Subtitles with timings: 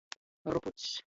[0.45, 0.91] Rupucs.